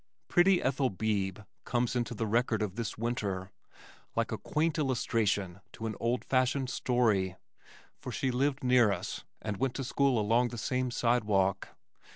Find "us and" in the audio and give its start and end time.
8.91-9.57